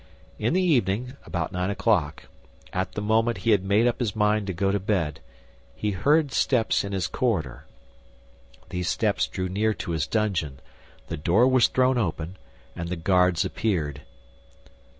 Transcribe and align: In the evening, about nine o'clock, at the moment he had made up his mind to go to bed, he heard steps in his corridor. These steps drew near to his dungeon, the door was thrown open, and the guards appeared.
In 0.39 0.53
the 0.55 0.63
evening, 0.63 1.13
about 1.27 1.51
nine 1.51 1.69
o'clock, 1.69 2.23
at 2.73 2.93
the 2.93 3.03
moment 3.03 3.37
he 3.37 3.51
had 3.51 3.63
made 3.63 3.85
up 3.85 3.99
his 3.99 4.15
mind 4.15 4.47
to 4.47 4.51
go 4.53 4.71
to 4.71 4.79
bed, 4.79 5.19
he 5.75 5.91
heard 5.91 6.31
steps 6.31 6.83
in 6.83 6.91
his 6.91 7.05
corridor. 7.05 7.67
These 8.69 8.89
steps 8.89 9.27
drew 9.27 9.47
near 9.47 9.75
to 9.75 9.91
his 9.91 10.07
dungeon, 10.07 10.57
the 11.05 11.17
door 11.17 11.47
was 11.47 11.67
thrown 11.67 11.99
open, 11.99 12.37
and 12.75 12.89
the 12.89 12.95
guards 12.95 13.45
appeared. 13.45 14.01